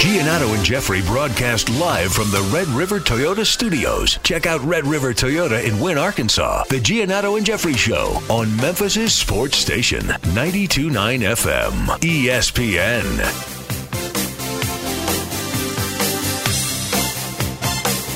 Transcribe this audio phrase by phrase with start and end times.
[0.00, 4.18] Giannotto and Jeffrey broadcast live from the Red River Toyota studios.
[4.22, 6.64] Check out Red River Toyota in Wynne, Arkansas.
[6.70, 13.02] The Giannotto and Jeffrey Show on Memphis' sports station, 92.9 FM, ESPN.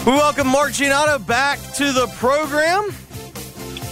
[0.06, 2.94] We welcome Mark Giannotto back to the program.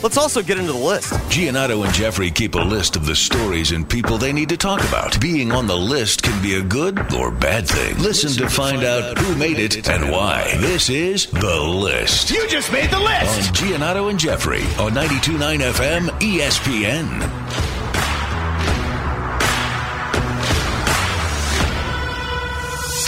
[0.03, 1.13] Let's also get into the list.
[1.31, 4.81] Giannotto and Jeffrey keep a list of the stories and people they need to talk
[4.81, 5.21] about.
[5.21, 7.97] Being on the list can be a good or bad thing.
[7.99, 10.57] Listen, to find out who made it and why.
[10.59, 12.31] This is The List.
[12.31, 13.49] You just made the list!
[13.49, 17.63] On Giannotto and Jeffrey on 92.9 FM ESPN.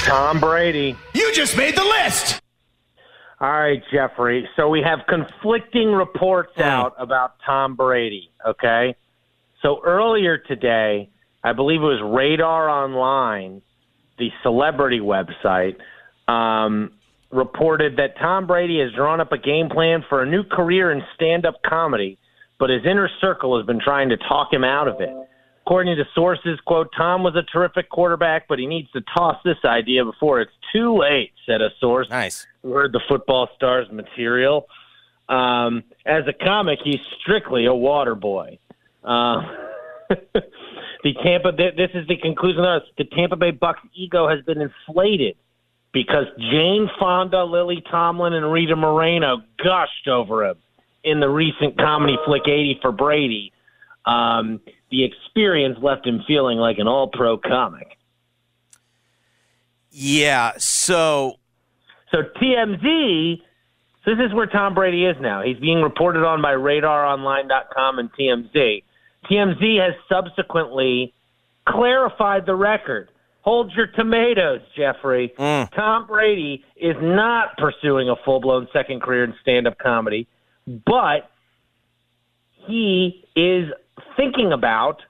[0.05, 0.97] Tom Brady.
[1.15, 2.44] You just made the list!
[3.40, 4.48] All right, Jeffrey.
[4.56, 8.94] So we have conflicting reports out about Tom Brady, okay?
[9.60, 11.10] So earlier today,
[11.42, 13.60] I believe it was Radar Online,
[14.18, 15.76] the celebrity website,
[16.28, 16.92] um,
[17.31, 21.03] reported that Tom Brady has drawn up a game plan for a new career in
[21.14, 22.19] stand up comedy,
[22.59, 25.10] but his inner circle has been trying to talk him out of it.
[25.66, 29.56] According to sources, quote, Tom was a terrific quarterback, but he needs to toss this
[29.64, 32.06] idea before it's too late, said a source.
[32.10, 32.47] Nice.
[32.62, 34.66] Who heard the football stars material.
[35.26, 38.58] Um, as a comic, he's strictly a water boy.
[39.03, 39.41] Uh,
[41.03, 42.91] the Tampa, this is the conclusion of this.
[42.98, 45.36] The Tampa Bay Bucs ego has been inflated
[45.92, 50.56] because Jane Fonda, Lily Tomlin, and Rita Moreno gushed over him
[51.04, 53.53] in the recent comedy flick 80 for Brady.
[54.04, 54.60] Um,
[54.94, 57.99] the experience left him feeling like an all pro comic.
[59.91, 61.34] Yeah, so
[62.12, 63.41] So TMZ,
[64.04, 65.43] so this is where Tom Brady is now.
[65.43, 68.84] He's being reported on by RadarOnline.com and TMZ.
[69.28, 71.12] TMZ has subsequently
[71.69, 73.09] clarified the record.
[73.41, 75.33] Hold your tomatoes, Jeffrey.
[75.37, 75.75] Mm.
[75.75, 80.28] Tom Brady is not pursuing a full blown second career in stand up comedy,
[80.66, 81.31] but
[82.66, 83.71] he is
[84.16, 85.00] thinking about,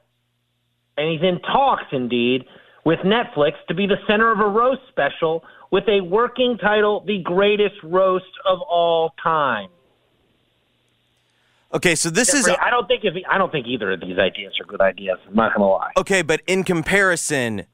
[0.96, 2.44] and he's in talks indeed,
[2.84, 7.22] with Netflix to be the center of a roast special with a working title, The
[7.22, 9.70] Greatest Roast of All Time.
[11.72, 14.18] okay, so this is Jeffrey, I don't think if I don't think either of these
[14.18, 15.18] ideas are good ideas.
[15.26, 15.90] I'm not to lie.
[15.96, 17.64] okay, but in comparison,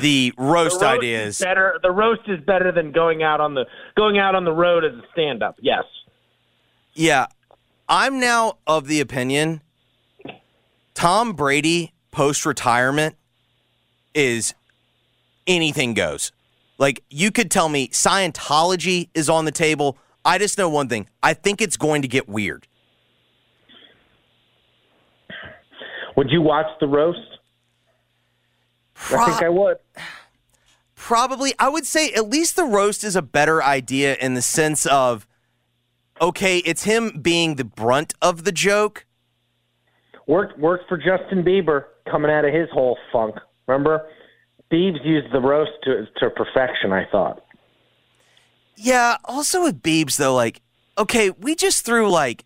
[0.00, 1.40] the roast, The roast ideas.
[1.40, 1.78] is better.
[1.82, 3.64] The roast is better than going out on the
[3.96, 5.56] going out on the road as a stand up.
[5.60, 5.84] Yes.
[6.94, 7.26] Yeah,
[7.88, 9.62] I'm now of the opinion
[10.94, 13.16] Tom Brady post retirement
[14.14, 14.54] is
[15.46, 16.32] anything goes.
[16.78, 19.98] Like you could tell me Scientology is on the table.
[20.24, 21.08] I just know one thing.
[21.22, 22.66] I think it's going to get weird.
[26.16, 27.18] Would you watch the roast?
[29.10, 29.78] I think I would.
[30.94, 34.86] Probably, I would say at least the roast is a better idea in the sense
[34.86, 35.26] of
[36.20, 39.06] okay, it's him being the brunt of the joke.
[40.26, 43.36] Worked worked for Justin Bieber coming out of his whole funk.
[43.66, 44.06] Remember,
[44.72, 46.92] Biebs used the roast to to perfection.
[46.92, 47.44] I thought.
[48.76, 50.60] Yeah, also with Biebs though, like,
[50.96, 52.44] okay, we just threw like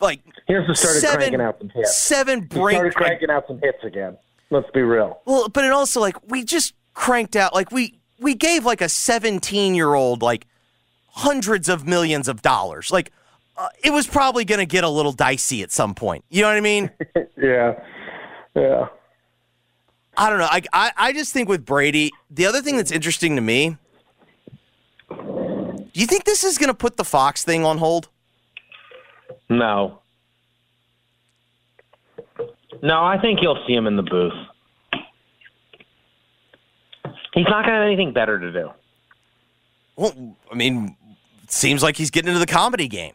[0.00, 1.96] like Here's who started seven, cranking out some hits.
[1.96, 4.16] seven He started cranking out some hits again.
[4.50, 5.20] Let's be real.
[5.24, 8.88] Well, but it also like we just cranked out like we we gave like a
[8.88, 10.46] 17 year old like
[11.08, 12.90] hundreds of millions of dollars.
[12.90, 13.10] Like
[13.56, 16.24] uh, it was probably going to get a little dicey at some point.
[16.30, 16.90] You know what I mean?
[17.36, 17.80] yeah,
[18.54, 18.88] yeah.
[20.16, 20.48] I don't know.
[20.50, 23.76] I, I I just think with Brady, the other thing that's interesting to me.
[25.08, 28.08] Do you think this is going to put the Fox thing on hold?
[29.48, 30.00] No.
[32.82, 34.32] No, I think you'll see him in the booth.
[37.32, 38.70] He's not going to have anything better to do.
[39.96, 40.96] Well, I mean,
[41.42, 43.14] it seems like he's getting into the comedy game.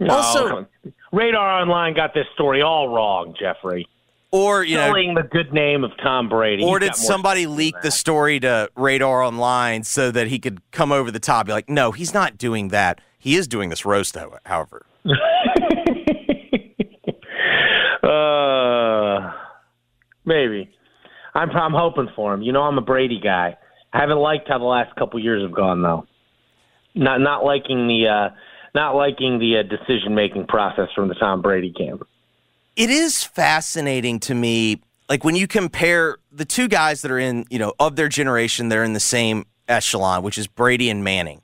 [0.00, 0.66] No, Also-
[1.12, 3.88] Radar Online got this story all wrong, Jeffrey.
[4.30, 6.62] Or, you know, Sullying the good name of Tom Brady.
[6.62, 10.92] or He's did somebody leak the story to Radar Online so that he could come
[10.92, 11.46] over the top?
[11.46, 13.00] Be like, no, he's not doing that.
[13.18, 14.84] He is doing this roast, however.
[18.02, 19.32] Uh,
[20.24, 20.70] maybe.
[21.34, 22.42] I'm I'm hoping for him.
[22.42, 23.56] You know, I'm a Brady guy.
[23.92, 26.06] I haven't liked how the last couple years have gone though.
[26.94, 28.34] Not not liking the uh,
[28.74, 32.02] not liking the uh, decision making process from the Tom Brady camp.
[32.76, 37.44] it is fascinating to me like when you compare the two guys that are in
[37.50, 41.40] you know of their generation they're in the same echelon which is brady and manning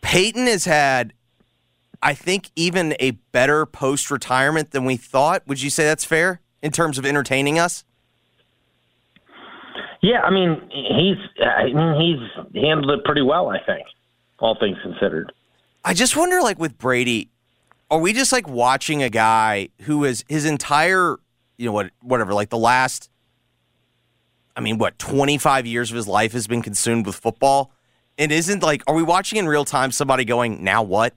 [0.00, 1.12] peyton has had
[2.02, 6.70] i think even a better post-retirement than we thought would you say that's fair in
[6.72, 7.84] terms of entertaining us
[10.00, 13.48] Yeah, I mean he's I mean, he's handled it pretty well.
[13.50, 13.86] I think,
[14.42, 15.32] all things considered.
[15.84, 17.30] i just wonder like with brady
[17.90, 21.16] are we just like watching a guy who is his entire
[21.58, 23.10] you know what whatever like the last
[24.56, 27.72] I mean what 25 years of his life has been consumed with football
[28.18, 31.14] and isn't like are we watching in real time somebody going now what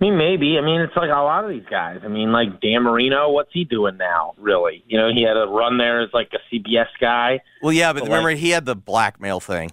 [0.00, 0.56] I mean, maybe.
[0.56, 2.00] I mean, it's like a lot of these guys.
[2.02, 4.32] I mean, like Dan Marino, what's he doing now?
[4.38, 4.82] Really?
[4.88, 7.40] You know, he had a run there as like a CBS guy.
[7.62, 9.72] well yeah but But, remember like- he had the blackmail thing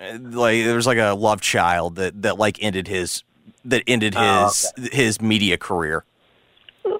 [0.00, 3.22] Uh, like there was like a love child that that like ended his
[3.64, 6.04] that ended his Oh, his media career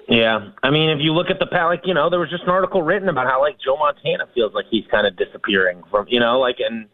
[0.07, 2.49] Yeah, I mean, if you look at the like, you know, there was just an
[2.49, 6.19] article written about how like Joe Montana feels like he's kind of disappearing from, you
[6.21, 6.87] know, like, and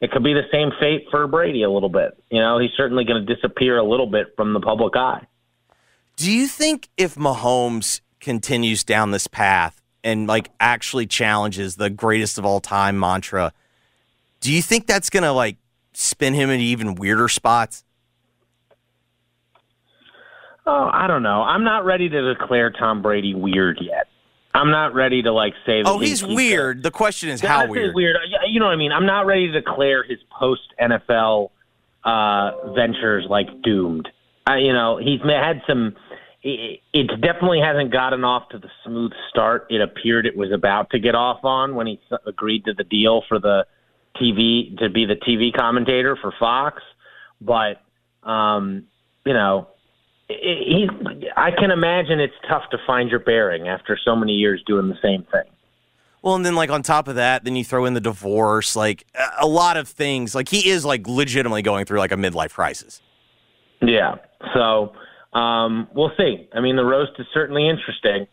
[0.00, 2.22] it could be the same fate for Brady a little bit.
[2.30, 5.26] You know, he's certainly going to disappear a little bit from the public eye.
[6.16, 12.38] Do you think if Mahomes continues down this path and like actually challenges the greatest
[12.38, 13.52] of all time mantra,
[14.40, 15.56] do you think that's gonna like
[15.92, 17.84] spin him into even weirder spots?
[20.66, 21.42] Oh, I don't know.
[21.42, 24.08] I'm not ready to declare Tom Brady weird yet.
[24.58, 25.82] I'm not ready to like say.
[25.82, 26.82] That Oh, he's weird.
[26.82, 27.94] The question is how weird.
[27.94, 28.16] Weird.
[28.48, 28.92] You know what I mean?
[28.92, 31.50] I'm not ready to declare his post NFL
[32.04, 34.08] uh, ventures like doomed.
[34.46, 35.94] I, you know, he's had some.
[36.42, 40.90] It, it definitely hasn't gotten off to the smooth start it appeared it was about
[40.90, 43.66] to get off on when he agreed to the deal for the
[44.20, 46.82] TV to be the TV commentator for Fox.
[47.40, 47.80] But
[48.22, 48.84] um,
[49.24, 49.68] you know,
[50.28, 50.88] he.
[51.36, 54.98] I can imagine it's tough to find your bearing after so many years doing the
[55.02, 55.44] same thing.
[56.22, 59.04] Well, and then like on top of that, then you throw in the divorce, like
[59.14, 60.34] a- a lot of things.
[60.34, 63.00] Like he is like legitimately going through like a midlife crisis.
[63.80, 64.16] Yeah.
[64.54, 64.92] So
[65.32, 66.48] um, we'll see.
[66.52, 68.26] I mean, the roast is certainly interesting.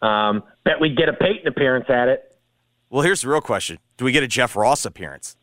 [0.00, 2.36] Um, bet we'd get a Peyton appearance at it.
[2.90, 5.36] Well, here's the real question: Do we get a Jeff Ross appearance?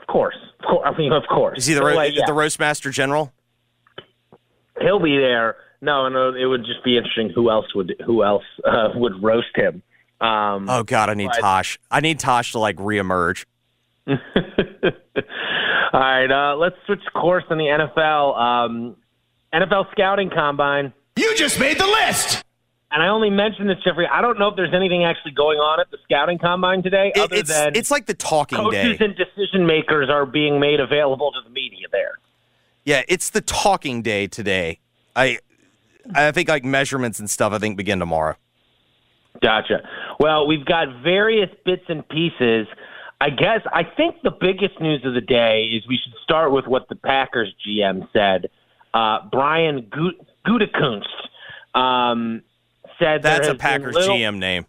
[0.00, 0.36] Of course.
[0.60, 0.82] Of course.
[0.86, 1.58] I mean, of course.
[1.58, 3.32] Is he the, ro- like, yeah, the roast master general?
[4.80, 5.56] He'll be there.
[5.80, 6.34] No, no.
[6.34, 9.82] It would just be interesting who else would who else uh, would roast him.
[10.20, 11.78] Um, Oh God, I need But- Tosh.
[11.90, 13.44] I need Tosh to like reemerge.
[14.06, 14.16] All
[15.92, 16.30] right.
[16.30, 18.38] Uh, let's switch course in the NFL.
[18.38, 18.96] Um,
[19.54, 20.92] NFL scouting combine.
[21.16, 22.42] You just made the list.
[22.90, 24.06] And I only mentioned this, Jeffrey.
[24.10, 27.20] I don't know if there's anything actually going on at the scouting combine today, It-
[27.20, 29.04] other it's than it's like the talking coaches day.
[29.04, 32.18] and decision makers are being made available to the media there.
[32.86, 34.78] Yeah, it's the talking day today.
[35.14, 35.38] I
[36.14, 37.52] I think like measurements and stuff.
[37.52, 38.36] I think begin tomorrow.
[39.42, 39.86] Gotcha.
[40.18, 42.68] Well, we've got various bits and pieces.
[43.20, 46.66] I guess I think the biggest news of the day is we should start with
[46.66, 48.48] what the Packers GM said.
[48.94, 52.42] Uh, Brian Gut- Gutekunst um,
[52.98, 54.64] said That's a Packers little- GM name.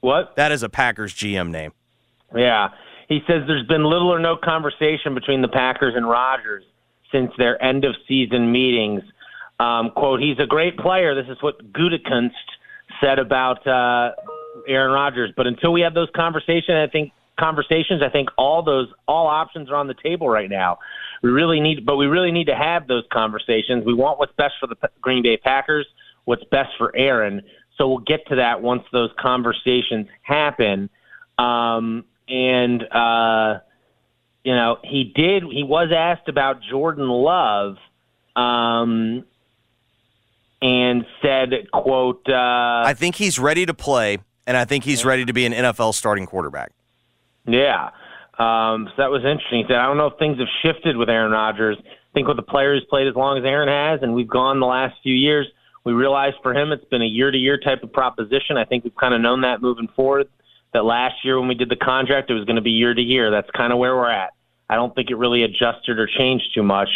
[0.00, 0.36] What?
[0.36, 1.72] That is a Packers GM name.
[2.34, 2.70] Yeah.
[3.08, 6.64] He says there's been little or no conversation between the Packers and Rodgers
[7.12, 9.02] since their end of season meetings.
[9.58, 11.14] Um, quote, he's a great player.
[11.14, 12.30] This is what Gutekunst
[13.00, 14.12] said about uh,
[14.68, 15.32] Aaron Rodgers.
[15.36, 19.70] But until we have those conversations, I think conversations, I think all those all options
[19.70, 20.78] are on the table right now.
[21.22, 23.84] We really need, but we really need to have those conversations.
[23.84, 25.86] We want what's best for the Green Bay Packers,
[26.24, 27.42] what's best for Aaron.
[27.76, 30.88] So we'll get to that once those conversations happen.
[31.38, 33.60] Um, and uh,
[34.46, 35.42] you know, he did.
[35.42, 37.78] He was asked about Jordan Love,
[38.36, 39.24] um,
[40.62, 45.24] and said, "quote." Uh, I think he's ready to play, and I think he's ready
[45.24, 46.70] to be an NFL starting quarterback.
[47.44, 47.90] Yeah.
[48.38, 49.62] Um, so that was interesting.
[49.62, 51.78] He said, I don't know if things have shifted with Aaron Rodgers.
[51.80, 54.60] I think with the player who's played as long as Aaron has, and we've gone
[54.60, 55.48] the last few years,
[55.84, 58.56] We realized for him it's been a year to year type of proposition.
[58.58, 60.28] I think we've kind of known that moving forward.
[60.72, 63.00] That last year when we did the contract, it was going to be year to
[63.00, 63.30] year.
[63.30, 64.34] That's kind of where we're at.
[64.68, 66.88] I don't think it really adjusted or changed too much.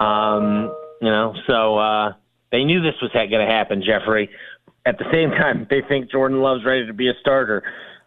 [0.00, 2.12] Um, you know, so uh,
[2.50, 4.30] they knew this was going to happen, Jeffrey.
[4.84, 7.62] At the same time, they think Jordan Love's ready to be a starter.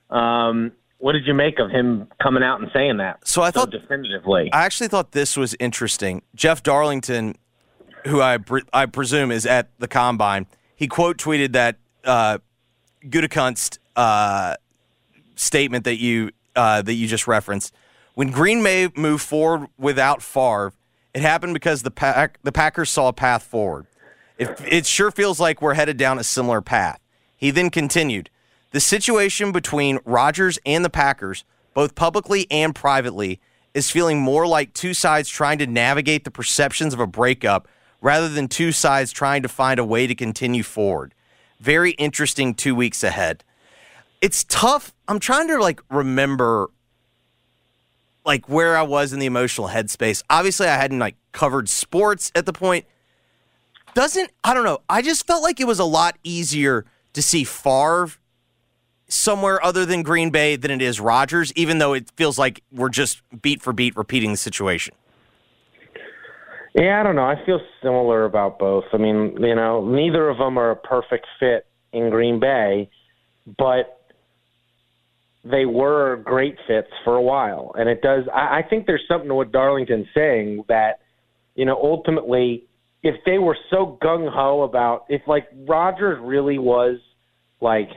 [0.09, 3.27] Um, what did you make of him coming out and saying that?
[3.27, 4.49] So I thought definitively.
[4.51, 6.21] I actually thought this was interesting.
[6.35, 7.35] Jeff Darlington,
[8.05, 8.39] who I
[8.73, 12.39] I presume is at the combine, he quote tweeted that uh,
[13.05, 14.55] Gutekunst uh,
[15.35, 17.73] statement that you uh, that you just referenced.
[18.15, 20.73] When Green Bay moved forward without Favre,
[21.13, 23.87] it happened because the pack the Packers saw a path forward.
[24.37, 26.99] It, it sure feels like we're headed down a similar path.
[27.37, 28.29] He then continued.
[28.71, 31.43] The situation between Rodgers and the Packers,
[31.73, 33.39] both publicly and privately,
[33.73, 37.67] is feeling more like two sides trying to navigate the perceptions of a breakup
[38.01, 41.13] rather than two sides trying to find a way to continue forward.
[41.59, 43.43] Very interesting two weeks ahead.
[44.21, 44.93] It's tough.
[45.07, 46.69] I'm trying to like remember
[48.25, 50.23] like where I was in the emotional headspace.
[50.29, 52.85] Obviously, I hadn't like covered sports at the point.
[53.93, 54.79] Doesn't I don't know.
[54.89, 58.09] I just felt like it was a lot easier to see Favre
[59.07, 62.89] somewhere other than Green Bay than it is Rodgers, even though it feels like we're
[62.89, 64.93] just beat for beat repeating the situation.
[66.73, 67.23] Yeah, I don't know.
[67.23, 68.83] I feel similar about both.
[68.91, 72.89] I mean, you know, neither of them are a perfect fit in Green Bay,
[73.57, 74.04] but
[75.45, 77.73] they were great fits for a while.
[77.77, 81.01] And it does, I, I think there's something to what Darlington's saying that,
[81.55, 82.65] you know, ultimately,
[83.03, 86.97] if they were so gung ho about, if like Rodgers really was
[87.61, 87.89] like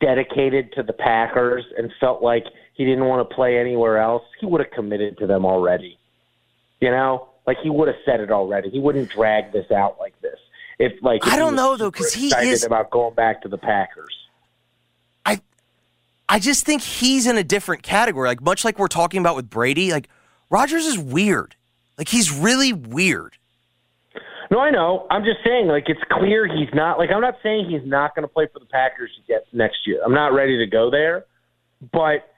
[0.00, 4.46] dedicated to the Packers and felt like he didn't want to play anywhere else, he
[4.46, 5.98] would have committed to them already.
[6.80, 8.70] You know, like he would have said it already.
[8.70, 10.38] He wouldn't drag this out like this.
[10.78, 13.58] If like if I don't know though, because he is about going back to the
[13.58, 14.16] Packers.
[16.34, 18.28] I, just think he's in a different category.
[18.28, 19.92] Like much like we're talking about with Brady.
[19.92, 20.08] Like
[20.50, 21.54] Rodgers is weird.
[21.96, 23.36] Like he's really weird.
[24.50, 25.06] No, I know.
[25.10, 26.98] I'm just saying, like, it's clear he's not.
[26.98, 30.00] Like, I'm not saying he's not going to play for the Packers yet next year.
[30.04, 31.24] I'm not ready to go there,
[31.92, 32.30] but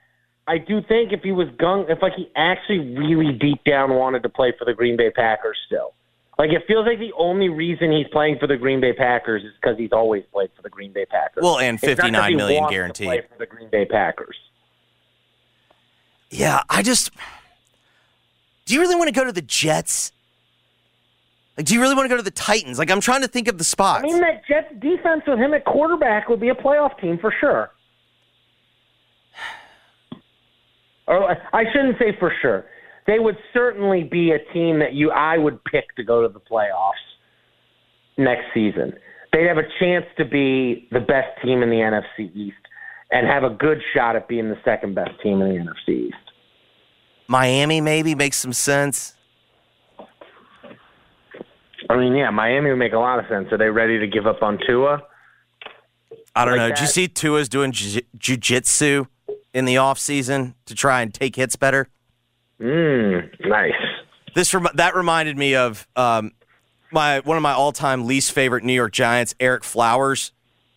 [0.47, 4.23] I do think if he was gung, if like he actually really deep down wanted
[4.23, 5.95] to play for the Green Bay Packers still.
[6.39, 9.53] Like it feels like the only reason he's playing for the Green Bay Packers is
[9.61, 11.43] because he's always played for the Green Bay Packers.
[11.43, 13.07] Well, and fifty nine million guaranteed.
[13.07, 14.37] play for the Green Bay Packers.
[16.31, 17.11] Yeah, I just.
[18.67, 20.13] Do you really want to go to the Jets?
[21.57, 22.79] Like, do you really want to go to the Titans?
[22.79, 24.05] Like, I'm trying to think of the spots.
[24.05, 27.33] I mean, that Jets defense with him at quarterback would be a playoff team for
[27.41, 27.71] sure.
[31.09, 32.65] Oh, or I shouldn't say for sure.
[33.07, 36.41] They would certainly be a team that you I would pick to go to the
[36.41, 36.93] playoffs
[38.19, 38.95] next season.
[39.33, 42.57] They'd have a chance to be the best team in the NFC East
[43.11, 46.17] and have a good shot at being the second best team in the NFC East.
[47.29, 49.15] Miami maybe makes some sense.
[51.89, 53.49] I mean, yeah, Miami would make a lot of sense.
[53.53, 55.03] Are they ready to give up on Tua?
[56.35, 56.69] I don't like know.
[56.69, 56.77] That?
[56.77, 59.07] Did you see Tua's doing jiu- jujitsu
[59.55, 61.89] in the off season to try and take hits better?
[62.61, 63.73] Mm, nice.
[64.35, 66.33] This rem- that reminded me of um,
[66.91, 70.33] my one of my all time least favorite New York Giants, Ereck Flowers.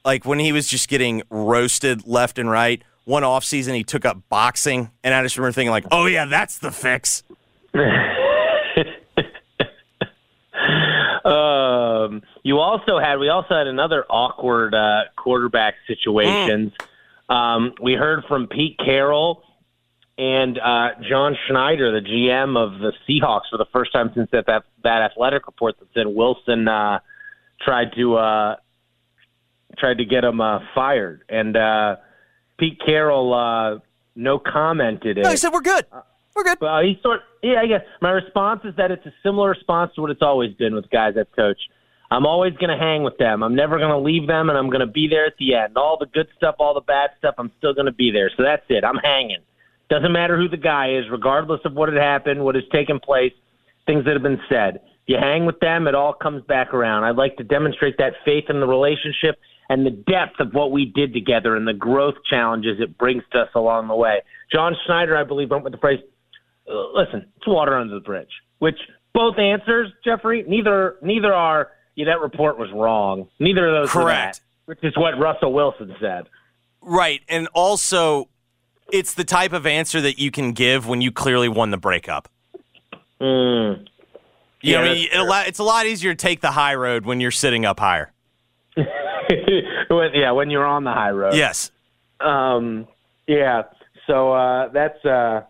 [0.05, 2.83] Like when he was just getting roasted left and right.
[3.05, 6.25] One off season, he took up boxing, and I just remember thinking like, "Oh yeah,
[6.25, 7.23] that's the fix."
[11.25, 16.71] Um, you also had we also had another awkward uh, quarterback situations.
[17.29, 17.35] Mm.
[17.35, 19.43] Um, we heard from Pete Carroll
[20.19, 24.47] and uh, John Schneider, the GM of the Seahawks, for the first time since that
[24.47, 26.99] that, that athletic report that said Wilson uh,
[27.61, 28.55] tried to uh,
[29.77, 31.95] tried to get him uh, fired, and uh,
[32.59, 33.79] Pete Carroll uh,
[34.13, 35.19] no commented.
[35.23, 35.85] No, he said we're good.
[36.35, 36.59] We're good.
[36.59, 40.01] Well, he sort yeah, I guess my response is that it's a similar response to
[40.01, 41.69] what it's always been with guys I've coached.
[42.11, 43.41] I'm always going to hang with them.
[43.41, 45.77] I'm never going to leave them, and I'm going to be there at the end.
[45.77, 48.31] All the good stuff, all the bad stuff, I'm still going to be there.
[48.35, 48.83] So that's it.
[48.83, 49.43] I'm hanging.
[49.89, 53.33] Doesn't matter who the guy is, regardless of what had happened, what has taken place,
[53.85, 54.81] things that have been said.
[55.07, 57.03] You hang with them, it all comes back around.
[57.03, 60.85] I'd like to demonstrate that faith in the relationship and the depth of what we
[60.85, 64.21] did together and the growth challenges it brings to us along the way.
[64.53, 65.99] John Schneider, I believe, went with the phrase
[66.69, 68.29] uh, listen, it's water under the bridge.
[68.59, 68.77] Which
[69.13, 71.69] both answers, Jeffrey, neither neither are.
[71.95, 73.27] Yeah, that report was wrong.
[73.39, 74.37] Neither of those correct.
[74.37, 76.29] That, which is what Russell Wilson said.
[76.81, 78.29] Right, and also,
[78.91, 82.29] it's the type of answer that you can give when you clearly won the breakup.
[83.21, 83.87] Mm.
[84.61, 85.07] You yeah, know, I mean,
[85.47, 88.11] it's a lot easier to take the high road when you're sitting up higher.
[88.75, 91.33] when, yeah, when you're on the high road.
[91.33, 91.71] Yes.
[92.19, 92.87] Um,
[93.27, 93.63] yeah.
[94.07, 95.41] So uh, that's uh,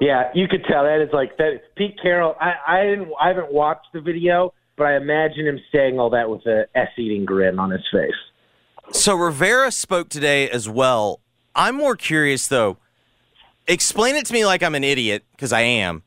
[0.00, 0.30] yeah.
[0.34, 1.74] You could tell that is like that.
[1.76, 2.36] Pete Carroll.
[2.40, 3.08] I I didn't.
[3.20, 7.24] I haven't watched the video, but I imagine him saying all that with a s-eating
[7.24, 8.12] grin on his face.
[8.92, 11.20] So Rivera spoke today as well.
[11.56, 12.76] I'm more curious though.
[13.66, 16.02] Explain it to me like I'm an idiot because I am.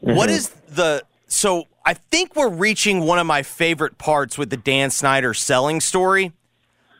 [0.00, 0.36] What mm-hmm.
[0.36, 1.64] is the so?
[1.86, 6.32] I think we're reaching one of my favorite parts with the Dan Snyder selling story.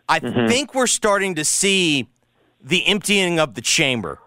[0.09, 0.49] I mm-hmm.
[0.49, 2.09] think we're starting to see
[2.62, 4.21] the emptying of the chamber.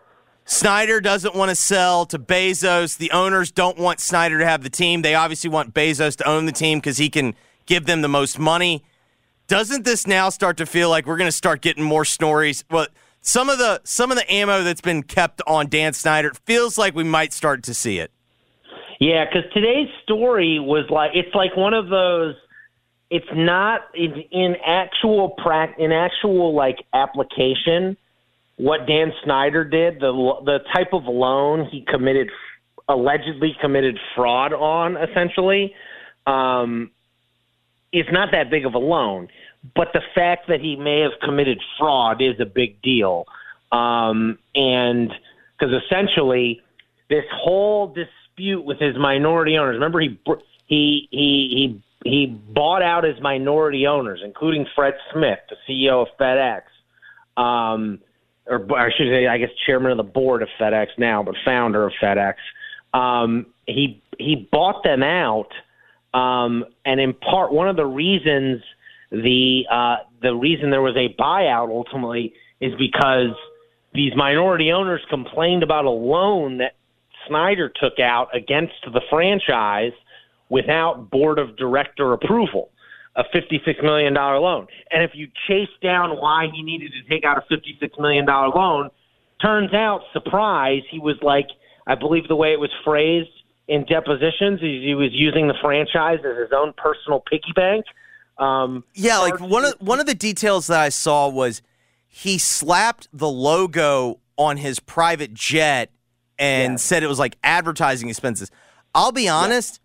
[0.46, 2.98] Snyder doesn't want to sell to Bezos.
[2.98, 5.02] The owners don't want Snyder to have the team.
[5.02, 7.36] They obviously want Bezos to own the team because he can
[7.66, 8.84] give them the most money.
[9.48, 12.64] Doesn't this now start to feel like we're going to start getting more stories?
[12.70, 12.88] Well,
[13.28, 16.96] some of the some of the ammo that's been kept on Dan Snyder feels like
[16.96, 18.10] we might start to see it.
[19.02, 22.36] Yeah, because today's story was like it's like one of those.
[23.10, 27.98] It's not in, in actual prac in actual like application.
[28.56, 30.14] What Dan Snyder did, the
[30.46, 32.30] the type of loan he committed,
[32.88, 35.76] allegedly committed fraud on, essentially,
[36.26, 36.92] um,
[37.92, 39.28] is not that big of a loan.
[39.76, 43.26] But the fact that he may have committed fraud is a big deal,
[43.72, 45.12] um, and
[45.58, 46.62] because essentially
[47.10, 49.76] this whole dispute with his minority owners.
[49.76, 50.20] Remember, he
[50.68, 56.08] he he he he bought out his minority owners, including Fred Smith, the CEO of
[56.20, 56.62] FedEx,
[57.42, 58.00] um,
[58.46, 61.86] or I should say, I guess chairman of the board of FedEx now, but founder
[61.86, 62.36] of FedEx.
[62.94, 65.50] Um, he he bought them out,
[66.14, 68.62] um, and in part, one of the reasons
[69.12, 73.36] the uh, the reason there was a buyout ultimately is because
[73.94, 76.76] these minority owners complained about a loan that
[77.28, 79.94] Snyder took out against the franchise
[80.50, 82.70] without board of director approval,
[83.16, 84.68] a $56 million loan.
[84.92, 88.90] And if you chase down why he needed to take out a $56 million loan,
[89.42, 91.48] turns out, surprise, he was like,
[91.86, 93.30] I believe the way it was phrased
[93.68, 97.86] in depositions, he, he was using the franchise as his own personal piggy bank.
[98.40, 101.62] Um, Yeah, like one of one of the details that I saw was
[102.08, 105.92] he slapped the logo on his private jet
[106.40, 106.78] and Yeah.
[106.78, 108.52] said it was like advertising expenses.
[108.94, 109.80] I'll be honest,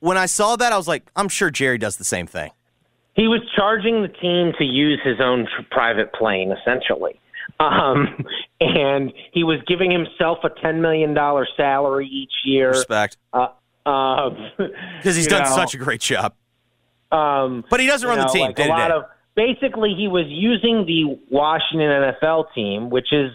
[0.00, 2.50] when I saw that, I was like, I'm sure Jerry does the same thing.
[3.14, 7.20] He was charging the team to use his own private plane, essentially.
[7.60, 8.24] Um,
[8.60, 11.14] and he was giving himself a $10 million
[11.56, 12.70] salary each year.
[12.70, 13.48] Respect, Uh,
[13.86, 14.50] um,
[14.96, 16.34] because he's done know, such a great job.
[17.12, 20.86] Um, But he doesn't run the team like a lot of basically he was using
[20.86, 23.30] the Washington NFL team, which is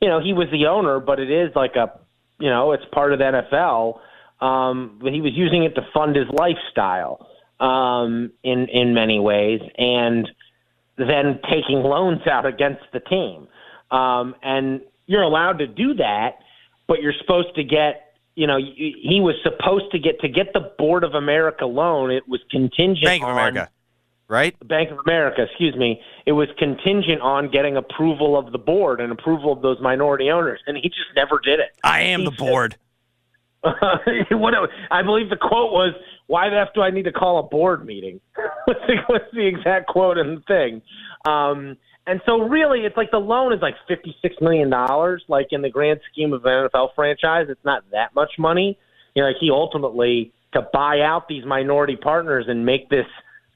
[0.00, 1.98] you know he was the owner, but it is like a
[2.38, 4.00] you know it's part of the NFL.
[4.40, 7.28] Um, but he was using it to fund his lifestyle
[7.60, 10.28] um, in in many ways, and
[10.98, 13.48] then taking loans out against the team.
[13.90, 16.38] Um, and you're allowed to do that,
[16.86, 18.01] but you're supposed to get.
[18.34, 22.10] You know, he was supposed to get to get the Board of America loan.
[22.10, 23.70] It was contingent Bank of on America,
[24.28, 24.56] right?
[24.66, 29.12] Bank of America, excuse me, it was contingent on getting approval of the board and
[29.12, 31.76] approval of those minority owners, and he just never did it.
[31.84, 32.76] I am He the board.
[33.62, 34.54] what
[34.90, 35.94] I believe the quote was,
[36.26, 38.20] "Why the f do I need to call a board meeting?"
[38.64, 40.82] what's, the, what's the exact quote the thing?
[41.30, 45.22] Um, and so, really, it's like the loan is like fifty-six million dollars.
[45.28, 48.76] Like in the grand scheme of an NFL franchise, it's not that much money.
[49.14, 53.06] You know, like he ultimately to buy out these minority partners and make this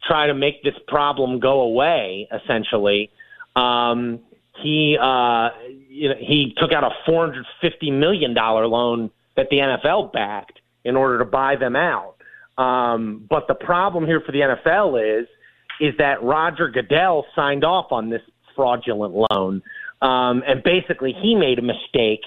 [0.06, 2.28] try to make this problem go away.
[2.32, 3.10] Essentially,
[3.56, 4.20] um,
[4.62, 5.50] he uh,
[5.88, 10.12] you know he took out a four hundred fifty million dollar loan that the NFL
[10.12, 12.14] backed in order to buy them out.
[12.58, 15.26] Um, but the problem here for the NFL is
[15.80, 18.22] is that Roger Goodell signed off on this
[18.56, 19.62] fraudulent loan,
[20.02, 22.22] um, and basically he made a mistake.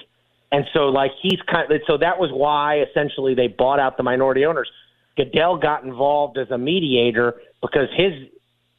[0.52, 4.02] And so, like he's kind of, so that was why essentially they bought out the
[4.02, 4.70] minority owners.
[5.16, 8.12] Goodell got involved as a mediator because his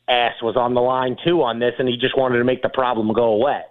[0.07, 2.69] ass was on the line too on this, and he just wanted to make the
[2.69, 3.61] problem go away.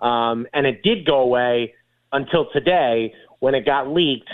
[0.00, 1.74] Um, and it did go away
[2.12, 4.30] until today when it got leaked.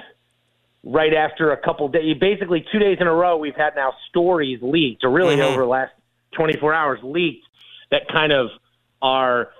[0.86, 4.58] Right after a couple days, basically two days in a row, we've had now stories
[4.60, 5.44] leaked, or really Mhm.
[5.44, 5.92] over the last
[6.32, 7.46] 24 hours leaked,
[7.90, 8.50] that kind of
[9.04, 9.50] are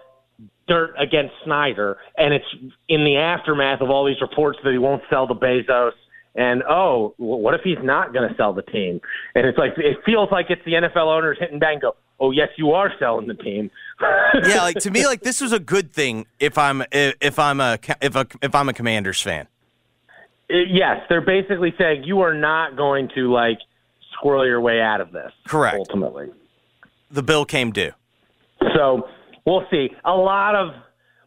[0.67, 2.45] dirt against Snyder, and it's
[2.89, 5.93] in the aftermath of all these reports that he won't sell to Bezos.
[6.35, 9.01] And oh, what if he's not going to sell the team?
[9.37, 11.95] And it's like it feels like it's the NFL owners hitting bang go.
[12.19, 13.71] Oh yes, you are selling the team.
[14.49, 17.79] yeah, like to me, like this was a good thing if I'm if I'm a
[18.01, 19.47] if a if I'm a Commanders fan.
[20.51, 23.59] Uh, yes, they're basically saying you are not going to like
[24.13, 25.31] squirrel your way out of this.
[25.47, 25.77] Correct.
[25.77, 26.31] Ultimately,
[27.11, 27.93] the bill came due.
[28.75, 29.09] So
[29.47, 29.91] we'll see.
[30.05, 30.75] A lot of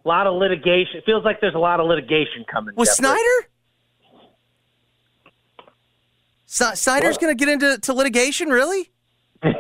[0.06, 0.98] lot of litigation.
[0.98, 2.76] It feels like there's a lot of litigation coming.
[2.76, 2.90] With.
[2.90, 3.48] Snyder?
[6.48, 8.90] S- Snyder's going to get into to litigation, really?
[9.44, 9.56] it's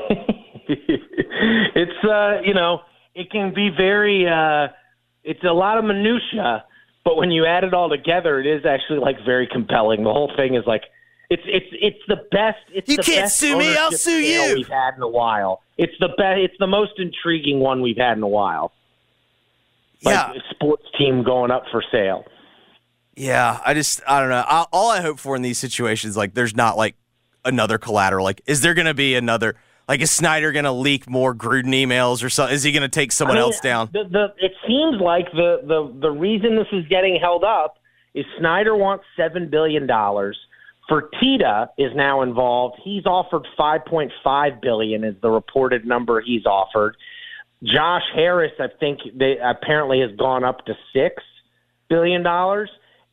[2.03, 2.79] uh, you know,
[3.13, 4.25] it can be very.
[4.27, 4.69] Uh,
[5.23, 6.63] it's a lot of minutia,
[7.03, 10.03] but when you add it all together, it is actually like very compelling.
[10.03, 10.83] The whole thing is like.
[11.29, 12.59] It's it's it's the best.
[12.73, 14.55] It's You the can't best sue me, I'll sue you.
[14.55, 15.61] We've had in a while.
[15.77, 16.39] It's the best.
[16.39, 18.71] It's the most intriguing one we've had in a while.
[20.03, 20.31] Like yeah.
[20.31, 22.25] a sports team going up for sale.
[23.15, 24.45] Yeah, I just I don't know.
[24.47, 26.95] I, all I hope for in these situations, like, there's not like
[27.43, 28.23] another collateral.
[28.23, 29.55] Like, is there going to be another?
[29.87, 32.53] Like, is Snyder going to leak more Gruden emails or something?
[32.53, 33.89] Is he going to take someone I mean, else down?
[33.91, 37.77] The, the, it seems like the, the, the reason this is getting held up
[38.13, 39.87] is Snyder wants $7 billion.
[40.89, 42.79] Fertitta is now involved.
[42.83, 46.95] He's offered 5.5 billion is the reported number he's offered.
[47.63, 51.09] Josh Harris, I think, they apparently has gone up to $6
[51.89, 52.25] billion.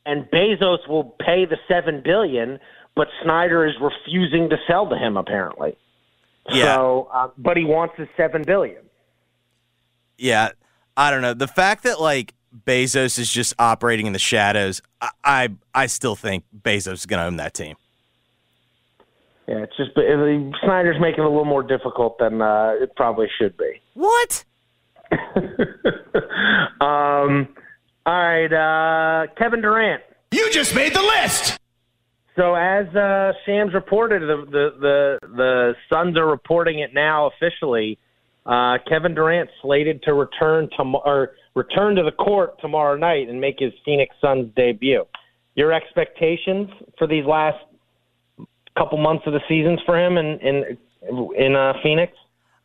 [0.06, 2.60] And Bezos will pay the 7 billion,
[2.94, 5.76] but Snyder is refusing to sell to him, apparently.
[6.50, 6.76] Yeah.
[6.76, 8.82] So, uh, but he wants the 7 billion.
[10.18, 10.50] Yeah,
[10.96, 11.34] I don't know.
[11.34, 12.34] The fact that like
[12.66, 17.20] Bezos is just operating in the shadows, I I, I still think Bezos is going
[17.20, 17.76] to own that team.
[19.48, 22.96] Yeah, it's just but, uh, Snyder's making it a little more difficult than uh, it
[22.96, 23.80] probably should be.
[23.94, 24.44] What?
[26.80, 27.48] Um,
[28.06, 30.02] all right, uh, Kevin Durant.
[30.30, 31.58] You just made the list.
[32.36, 37.98] So as uh, Shams reported, the, the the the Suns are reporting it now officially.
[38.44, 43.40] Uh, Kevin Durant slated to return to or return to the court tomorrow night and
[43.40, 45.04] make his Phoenix Suns debut.
[45.54, 47.58] Your expectations for these last
[48.76, 50.78] couple months of the seasons for him in in
[51.36, 52.12] in uh, Phoenix?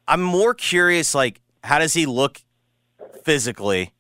[0.08, 2.41] I'm more curious, like, how does he look
[3.23, 3.93] physically?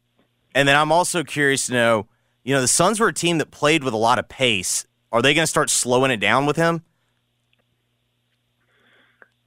[0.55, 2.07] And then I'm also curious to know,
[2.43, 4.87] you know, the Suns were a team that played with a lot of pace.
[5.11, 6.83] Are they going to start slowing it down with him?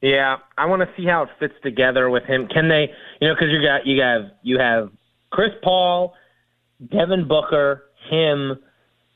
[0.00, 2.48] Yeah, I want to see how it fits together with him.
[2.48, 4.90] Can they, you know, because you got you have you have
[5.32, 6.14] Chris Paul,
[6.90, 8.58] Devin Booker, him,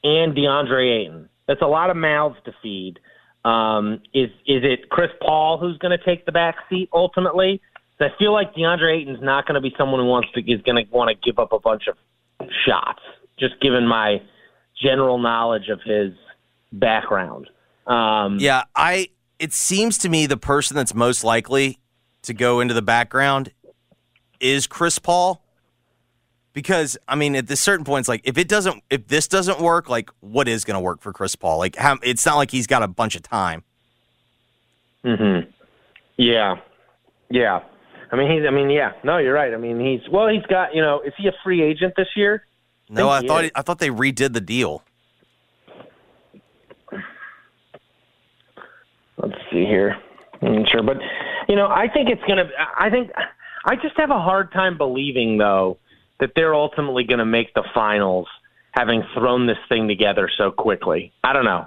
[0.03, 1.29] and DeAndre Ayton.
[1.47, 2.99] That's a lot of mouths to feed.
[3.45, 7.61] Um, is is it Chris Paul who's going to take the back seat ultimately?
[8.01, 10.85] I feel like DeAndre Ayton's not going to be someone who wants to is going
[10.85, 11.97] to want to give up a bunch of
[12.67, 13.01] shots.
[13.39, 14.21] Just given my
[14.83, 16.13] general knowledge of his
[16.73, 17.49] background.
[17.87, 19.11] Um, Yeah, I.
[19.39, 21.79] It seems to me the person that's most likely
[22.23, 23.53] to go into the background
[24.41, 25.46] is Chris Paul.
[26.57, 29.91] Because I mean, at this certain points, like if it doesn't, if this doesn't work,
[29.91, 31.59] like what is going to work for Chris Paul?
[31.59, 33.63] Like, how, it's not like he's got a bunch of time.
[35.05, 35.41] hmm
[36.17, 36.55] Yeah,
[37.29, 37.61] yeah.
[38.11, 38.47] I mean, he's.
[38.49, 38.93] I mean, yeah.
[39.05, 39.53] No, you're right.
[39.53, 40.01] I mean, he's.
[40.11, 40.75] Well, he's got.
[40.75, 42.47] You know, is he a free agent this year?
[42.89, 43.51] No, I he thought is.
[43.55, 44.83] I thought they redid the deal.
[49.19, 49.95] Let's see here.
[50.41, 50.97] I'm not sure, but
[51.51, 52.49] you know, I think it's gonna.
[52.79, 53.11] I think
[53.67, 55.77] I just have a hard time believing though
[56.21, 58.27] that they're ultimately going to make the finals,
[58.73, 61.13] having thrown this thing together so quickly.
[61.23, 61.67] I don't know.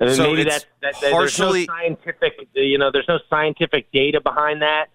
[0.00, 2.48] I mean, So maybe it's that's that, that, partially- there's no scientific.
[2.54, 4.86] You know, there's no scientific data behind that.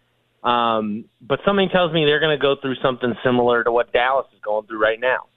[0.47, 4.27] Um, but something tells me they're going to go through something similar to what Dallas
[4.33, 5.27] is going through right now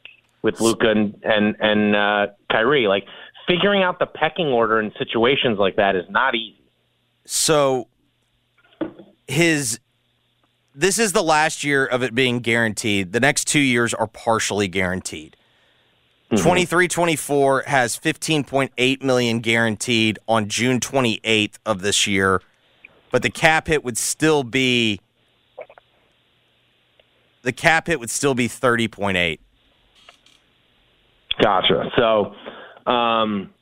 [0.42, 2.88] with Luka and and, and uh, Kyrie.
[2.88, 3.04] Like
[3.46, 6.60] figuring out the pecking order in situations like that is not easy.
[7.24, 7.86] So
[9.28, 9.78] his
[10.76, 13.12] this is the last year of it being guaranteed.
[13.12, 15.36] The next 2 years are partially guaranteed.
[16.32, 22.42] 23-24 has 15.8 million guaranteed on June 28th of this year,
[23.12, 25.00] but the cap hit would still be
[27.42, 29.38] the cap hit would still be 30.8.
[31.40, 31.90] Gotcha.
[31.96, 32.34] So,
[32.90, 33.54] um,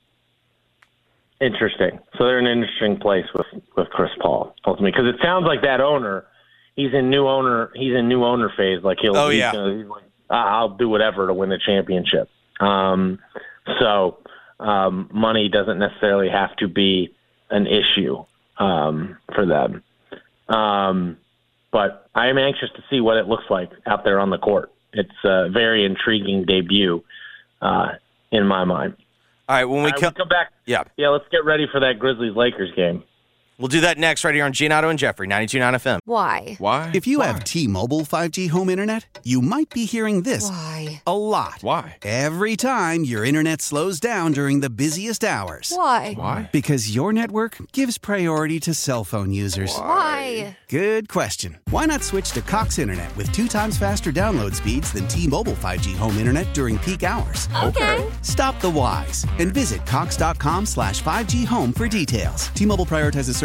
[1.39, 1.99] interesting.
[2.17, 3.45] So they're in an interesting place with
[3.77, 6.25] with Chris Paul ultimately because it sounds like that owner,
[6.75, 8.83] he's in new owner, he's in new owner phase.
[8.83, 9.51] Like he'll, Oh, he's yeah.
[9.53, 12.29] gonna, he's like, "I- I'll do whatever to win the championship.
[12.59, 13.19] Um,
[13.79, 14.17] so
[14.59, 17.13] um, money doesn't necessarily have to be
[17.49, 18.23] an issue
[18.57, 19.83] um, for them.
[20.47, 21.17] Um,
[21.71, 24.71] but I am anxious to see what it looks like out there on the court.
[24.93, 27.03] It's a very intriguing debut
[27.61, 27.89] uh,
[28.31, 28.95] in my mind.
[29.49, 30.53] All right, when we All right, come we come back.
[30.65, 30.83] Yeah.
[30.95, 33.03] Yeah, let's get ready for that Grizzlies Lakers game.
[33.57, 35.99] We'll do that next right here on Giannotto and Jeffrey, 92.9 FM.
[36.03, 36.55] Why?
[36.59, 36.91] Why?
[36.93, 41.01] If you have T-Mobile 5G home internet, you might be hearing this Why?
[41.07, 41.59] a lot.
[41.61, 41.95] Why?
[42.01, 45.71] Every time your internet slows down during the busiest hours.
[45.73, 46.15] Why?
[46.15, 46.49] Why?
[46.51, 49.73] Because your network gives priority to cell phone users.
[49.77, 50.57] Why?
[50.67, 51.57] Good question.
[51.69, 55.95] Why not switch to Cox Internet with two times faster download speeds than T-Mobile 5G
[55.95, 57.47] home internet during peak hours?
[57.63, 58.05] Okay.
[58.21, 62.49] Stop the whys and visit cox.com slash 5G home for details.
[62.49, 63.44] T-Mobile prioritizes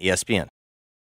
[0.00, 0.48] ESPN.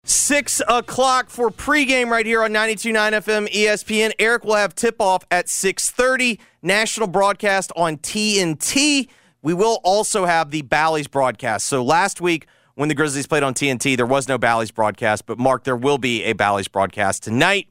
[0.04, 4.14] Six o'clock for pregame right here on 92.9 FM ESPN.
[4.20, 9.10] Eric will have tip-off at 6.30, national broadcast on TNT.
[9.42, 11.66] We will also have the Bally's broadcast.
[11.66, 15.38] So last week when the Grizzlies played on TNT, there was no Bally's broadcast, but
[15.38, 17.68] Mark, there will be a Bally's broadcast tonight.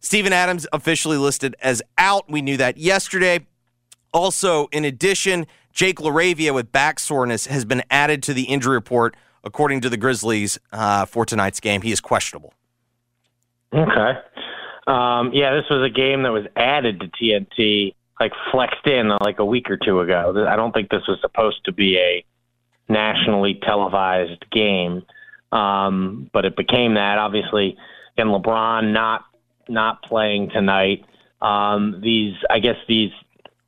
[0.00, 2.30] Steven Adams officially listed as out.
[2.30, 3.46] We knew that yesterday.
[4.12, 9.16] Also, in addition, Jake LaRavia with back soreness has been added to the injury report
[9.44, 11.82] according to the Grizzlies uh, for tonight's game.
[11.82, 12.52] He is questionable.
[13.72, 14.18] Okay.
[14.86, 19.38] Um, yeah, this was a game that was added to TNT, like flexed in like
[19.38, 20.46] a week or two ago.
[20.48, 22.24] I don't think this was supposed to be a
[22.88, 25.04] nationally televised game,
[25.52, 27.18] um, but it became that.
[27.18, 27.76] Obviously,
[28.16, 29.24] and LeBron not
[29.68, 31.04] not playing tonight.
[31.40, 33.12] Um, these, I guess, these,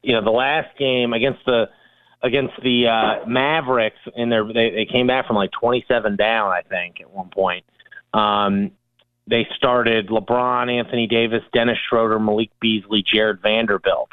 [0.03, 1.71] you know, the last game against the
[2.23, 6.63] against the uh, Mavericks in their they, they came back from like 27 down, I
[6.63, 7.65] think, at one point.
[8.15, 8.73] Um,
[9.27, 14.11] they started LeBron, Anthony Davis, Dennis Schroeder, Malik Beasley, Jared Vanderbilt.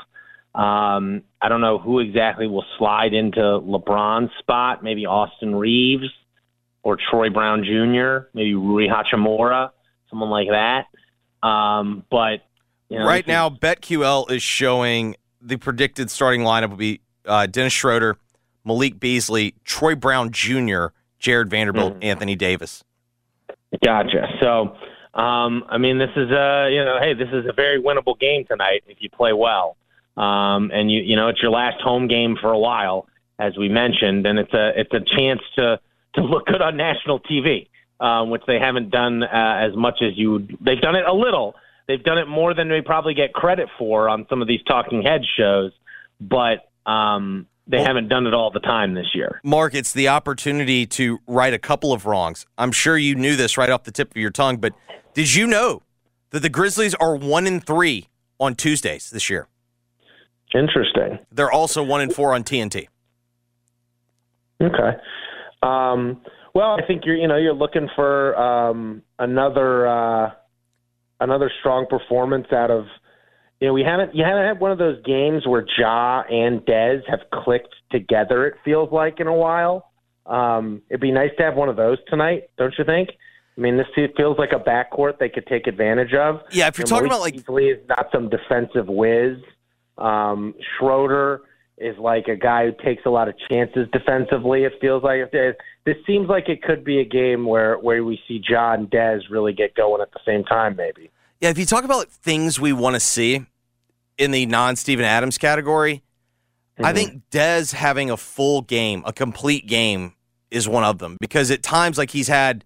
[0.53, 4.83] Um, I don't know who exactly will slide into LeBron's spot.
[4.83, 6.09] Maybe Austin Reaves
[6.83, 8.27] or Troy Brown Jr.
[8.33, 9.71] Maybe Rui Hachimura,
[10.09, 10.85] someone like that.
[11.47, 12.41] Um, but
[12.89, 17.73] you know, right now, BetQL is showing the predicted starting lineup will be uh, Dennis
[17.73, 18.17] Schroeder,
[18.65, 20.87] Malik Beasley, Troy Brown Jr.,
[21.19, 22.03] Jared Vanderbilt, mm-hmm.
[22.03, 22.83] Anthony Davis.
[23.83, 24.27] Gotcha.
[24.41, 24.75] So,
[25.19, 28.45] um, I mean, this is a you know, hey, this is a very winnable game
[28.45, 29.77] tonight if you play well,
[30.17, 33.69] um, and you you know it's your last home game for a while, as we
[33.69, 35.79] mentioned, and it's a it's a chance to
[36.15, 37.67] to look good on national TV,
[37.99, 40.47] um, which they haven't done uh, as much as you.
[40.61, 41.55] They've done it a little.
[41.87, 45.01] They've done it more than they probably get credit for on some of these talking
[45.01, 45.71] head shows,
[46.21, 49.39] but um, they well, haven't done it all the time this year.
[49.43, 52.45] Mark, it's the opportunity to right a couple of wrongs.
[52.57, 54.73] I'm sure you knew this right off the tip of your tongue, but
[55.13, 55.83] did you know
[56.31, 58.07] that the Grizzlies are one in three
[58.39, 59.47] on Tuesdays this year?
[60.53, 61.19] Interesting.
[61.31, 62.87] They're also one in four on TNT.
[64.61, 64.97] Okay.
[65.61, 66.21] Um,
[66.55, 70.31] well, I think you're you know you're looking for um, another uh,
[71.19, 72.85] another strong performance out of
[73.59, 77.01] you know we haven't you haven't had one of those games where Ja and Dez
[77.09, 78.45] have clicked together.
[78.47, 79.91] It feels like in a while.
[80.25, 83.09] Um, it'd be nice to have one of those tonight, don't you think?
[83.57, 86.41] I mean, this feels like a backcourt they could take advantage of.
[86.51, 89.37] Yeah, if you're talking about like Beasley is not some defensive whiz.
[89.97, 91.41] Um, Schroeder
[91.77, 94.63] is like a guy who takes a lot of chances defensively.
[94.63, 98.39] It feels like this seems like it could be a game where where we see
[98.39, 101.09] John and Dez really get going at the same time, maybe.
[101.41, 103.45] Yeah, if you talk about things we want to see
[104.17, 106.03] in the non Steven Adams category,
[106.77, 106.95] I mm-hmm.
[106.95, 110.15] think Dez having a full game, a complete game,
[110.51, 112.65] is one of them because at times, like he's had,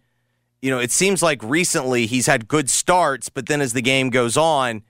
[0.61, 4.09] you know, it seems like recently he's had good starts, but then as the game
[4.09, 4.83] goes on,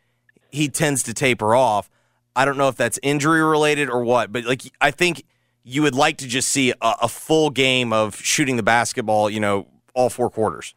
[0.50, 1.90] he tends to taper off.
[2.36, 5.24] I don't know if that's injury related or what, but like I think
[5.64, 9.40] you would like to just see a, a full game of shooting the basketball, you
[9.40, 10.74] know, all four quarters.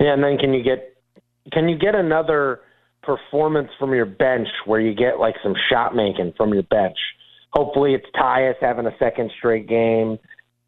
[0.00, 0.91] Yeah, and then can you get
[1.50, 2.60] can you get another
[3.02, 6.96] performance from your bench where you get like some shot making from your bench?
[7.50, 10.18] Hopefully, it's Tyus having a second straight game,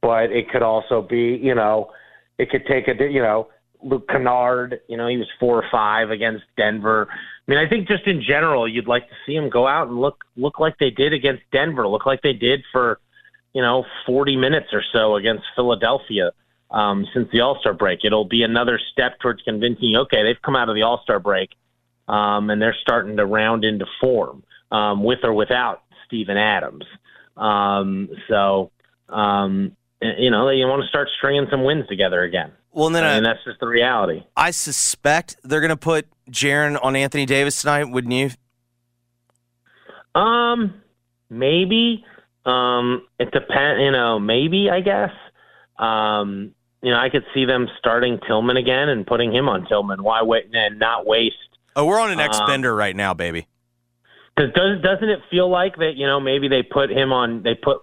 [0.02, 1.90] but it could also be, you know,
[2.38, 3.48] it could take a, you know,
[3.82, 4.80] Luke Kennard.
[4.88, 7.08] You know, he was four or five against Denver.
[7.10, 10.00] I mean, I think just in general, you'd like to see him go out and
[10.00, 12.98] look look like they did against Denver, look like they did for,
[13.52, 16.32] you know, 40 minutes or so against Philadelphia
[16.74, 18.00] um, since the All Star break.
[18.04, 21.20] It'll be another step towards convincing you, okay, they've come out of the All Star
[21.20, 21.50] break
[22.08, 26.84] um, and they're starting to round into form um, with or without Steven Adams.
[27.36, 28.72] Um, so,
[29.08, 32.52] um, you know, you want to start stringing some wins together again.
[32.72, 34.24] Well, and then I mean, I, that's just the reality.
[34.36, 38.30] I suspect they're going to put Jaren on Anthony Davis tonight, wouldn't you?
[40.20, 40.82] Um,
[41.30, 42.04] maybe.
[42.44, 43.80] Um, it depends.
[43.80, 45.10] You know, maybe I guess.
[45.78, 50.02] Um, you know, I could see them starting Tillman again and putting him on Tillman.
[50.02, 51.36] Why wait and not waste?
[51.74, 53.48] Oh, we're on an X uh, bender right now, baby.
[54.36, 55.92] Cause does doesn't it feel like that?
[55.96, 57.42] You know, maybe they put him on.
[57.42, 57.78] They put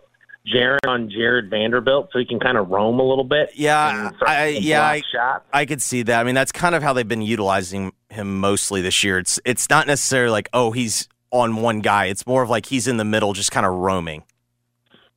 [0.46, 3.52] Jared on Jarred Vanderbilt so he can kind of roam a little bit.
[3.56, 5.46] Yeah, I, yeah, I, shots.
[5.54, 6.20] I could see that.
[6.20, 9.18] I mean, that's kind of how they've been utilizing him mostly this year.
[9.18, 12.06] It's it's not necessarily like oh he's on one guy.
[12.06, 14.24] It's more of like he's in the middle, just kind of roaming.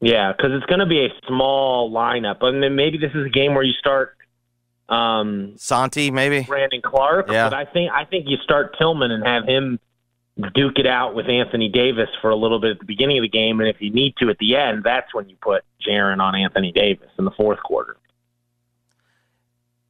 [0.01, 3.31] Yeah, because it's going to be a small lineup, and then maybe this is a
[3.31, 4.17] game where you start
[4.89, 6.43] um, Santi, maybe.
[6.43, 7.31] Brandon Clarke.
[7.31, 7.49] Yeah.
[7.49, 9.79] But I think I think you start Tillman and have him
[10.55, 13.29] duke it out with Anthony Davis for a little bit at the beginning of the
[13.29, 16.35] game, and if you need to at the end, that's when you put Jaren on
[16.35, 17.97] Anthony Davis in the fourth quarter.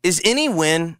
[0.02, 0.98] Is any win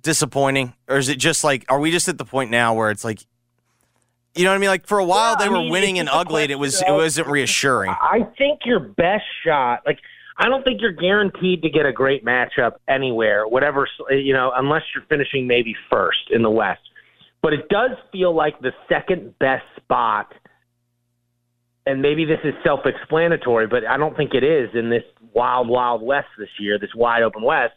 [0.00, 3.04] disappointing, or is it just like are we just at the point now where it's
[3.04, 3.26] like,
[4.36, 4.68] you know what I mean?
[4.70, 6.82] Like for a while Yeah, they I were mean, winning and ugly, and it was
[6.82, 7.90] it wasn't reassuring.
[7.90, 9.98] I think your best shot, like
[10.38, 14.82] I don't think you're guaranteed to get a great matchup anywhere, whatever you know, unless
[14.94, 16.82] you're finishing maybe first in the West.
[17.42, 20.32] But it does feel like the second best spot,
[21.86, 26.02] and maybe this is self-explanatory, but I don't think it is in this wild, wild
[26.02, 27.74] West this year, this wide open West.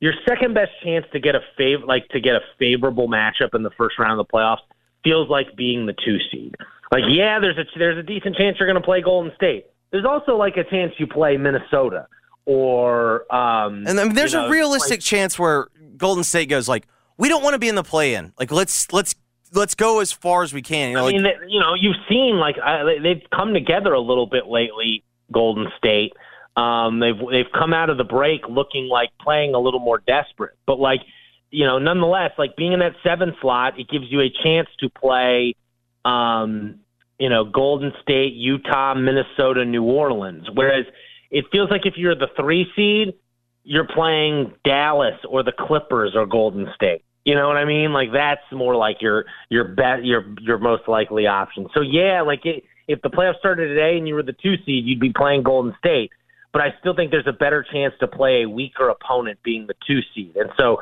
[0.00, 3.62] Your second best chance to get a fav- like to get a favorable matchup in
[3.62, 4.58] the first round of the playoffs
[5.06, 6.54] feels like being the two seed.
[6.90, 9.66] Like, yeah, there's a there's a decent chance you're going to play Golden State.
[9.92, 12.06] There's also like a chance you play Minnesota
[12.44, 16.48] or um, And I mean, there's you know, a realistic like- chance where Golden State
[16.48, 16.86] goes like,
[17.18, 18.32] we don't want to be in the play-in.
[18.38, 19.14] Like let's let's
[19.52, 20.90] let's go as far as we can.
[20.90, 23.92] You know, I like, mean, they- you know, you've seen like they- they've come together
[23.92, 25.02] a little bit lately.
[25.32, 26.12] Golden State,
[26.56, 30.54] um, they've they've come out of the break looking like playing a little more desperate,
[30.66, 31.00] but like
[31.50, 34.90] you know, nonetheless, like being in that seven slot, it gives you a chance to
[34.90, 35.54] play,
[36.04, 36.80] um,
[37.18, 40.46] you know, Golden State, Utah, Minnesota, New Orleans.
[40.52, 40.86] Whereas
[41.30, 43.14] it feels like if you're the three seed,
[43.64, 47.02] you're playing Dallas or the Clippers or Golden State.
[47.24, 47.92] You know what I mean?
[47.92, 51.66] Like that's more like your your bet your your most likely option.
[51.74, 54.84] So yeah, like it, if the playoffs started today and you were the two seed,
[54.84, 56.12] you'd be playing Golden State.
[56.52, 59.74] But I still think there's a better chance to play a weaker opponent being the
[59.86, 60.36] two seed.
[60.36, 60.78] And so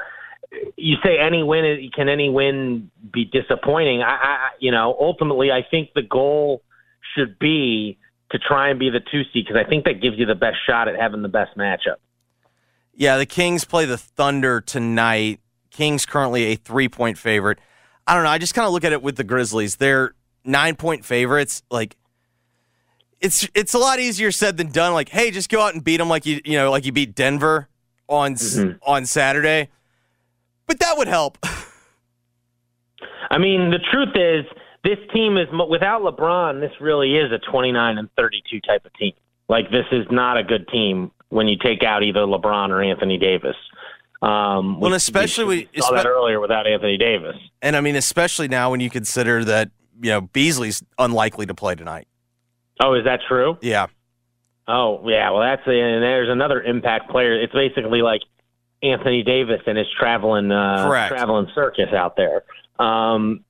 [0.77, 4.03] you say any win can any win be disappointing?
[4.03, 6.63] I, I you know ultimately I think the goal
[7.17, 7.99] should be
[8.31, 10.57] to try and be the two seed because I think that gives you the best
[10.67, 11.97] shot at having the best matchup.
[12.95, 15.41] yeah, the Kings play the Thunder tonight.
[15.71, 17.59] Kings currently a three-point favorite.
[18.07, 18.31] I don't know.
[18.31, 19.77] I just kind of look at it with the Grizzlies.
[19.77, 20.15] They're
[20.45, 21.63] nine-point favorites.
[21.71, 21.97] Like
[23.21, 24.93] it's it's a lot easier said than done.
[24.93, 27.15] Like, hey, just go out and beat them like you you know like you beat
[27.15, 27.69] Denver
[28.09, 28.77] on Mm-hmm.
[28.83, 29.69] on Saturday.
[30.67, 31.39] But that would help.
[33.31, 34.45] I mean, the truth is,
[34.83, 36.61] this team is without LeBron.
[36.61, 39.13] This really is a 29 and 32 type of team.
[39.49, 43.19] Like this is not a good team when you take out either LeBron or Anthony
[43.19, 43.57] Davis.
[44.23, 47.37] Um, Well, we- especially we we- saw that earlier without Anthony Davis.
[47.63, 49.71] And I mean, especially now when you consider that
[50.03, 52.07] you know Beasley's unlikely to play tonight.
[52.81, 53.59] Oh, is that true?
[53.63, 53.87] Yeah,
[54.67, 55.31] Oh, yeah.
[55.31, 57.39] Well, that's a, and there's another impact player.
[57.41, 58.23] It's basically like
[58.85, 62.43] Anthony Davis and his traveling uh, traveling circus out there.
[62.79, 63.45] Um,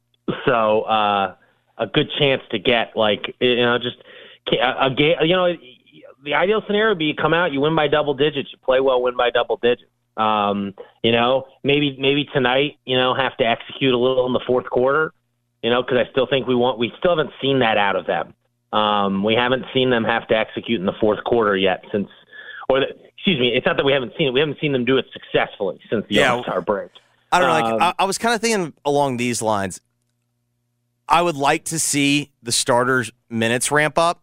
[0.47, 1.35] so uh,
[1.79, 3.97] a good chance to get like you know just
[4.53, 5.17] a, a game.
[5.23, 5.55] You know,
[6.25, 8.81] the ideal scenario would be you come out, you win by double digits, you play
[8.81, 9.91] well, win by double digits.
[10.17, 14.43] Um, you know, maybe maybe tonight, you know, have to execute a little in the
[14.47, 15.13] fourth quarter.
[15.63, 18.07] You know, because I still think we want we still haven't seen that out of
[18.07, 18.35] them.
[18.73, 22.09] Um, we haven't seen them have to execute in the fourth quarter yet since,
[22.69, 22.87] or the,
[23.25, 24.35] excuse me, it's not that we haven't seen it.
[24.35, 26.35] We haven't seen them do it successfully since the Yeah.
[26.35, 26.91] All Star break.
[27.33, 27.55] I don't know.
[27.55, 29.81] Like, Um, I, I was kind of thinking along these lines.
[31.09, 34.23] I would like to see the starters' minutes ramp up.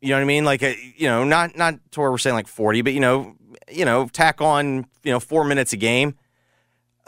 [0.00, 0.44] You know what I mean?
[0.44, 3.34] Like, uh, you know, not not to where we're saying like forty, but you know,
[3.68, 6.16] you know, tack on you know four minutes a game.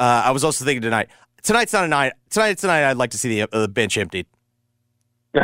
[0.01, 1.11] Uh, I was also thinking tonight.
[1.45, 2.15] Tonight's not a night.
[2.31, 4.27] Tonight, tonight, I'd like to see the, uh, the bench emptied.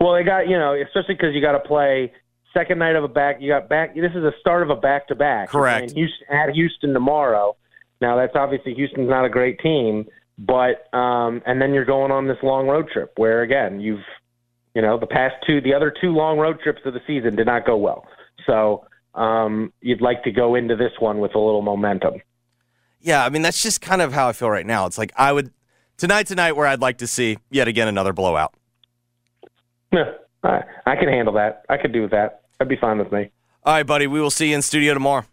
[0.00, 2.12] well, they got you know, especially because you got to play
[2.56, 3.36] second night of a back.
[3.40, 3.94] You got back.
[3.94, 5.50] This is the start of a back to back.
[5.50, 5.92] Correct.
[5.92, 7.56] Houston at Houston tomorrow.
[8.00, 10.06] Now that's obviously Houston's not a great team,
[10.38, 14.04] but um, and then you're going on this long road trip where again you've
[14.74, 17.46] you know the past two the other two long road trips of the season did
[17.46, 18.06] not go well.
[18.46, 22.14] So um, you'd like to go into this one with a little momentum.
[23.00, 24.86] Yeah, I mean that's just kind of how I feel right now.
[24.86, 25.52] It's like I would
[25.96, 28.54] tonight, tonight, where I'd like to see yet again another blowout.
[29.92, 31.64] Yeah, I, I can handle that.
[31.68, 32.42] I could do that.
[32.58, 33.30] That'd be fine with me.
[33.64, 34.06] All right, buddy.
[34.06, 35.24] We will see you in studio tomorrow.